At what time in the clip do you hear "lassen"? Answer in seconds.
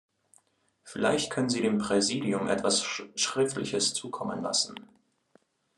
4.41-4.73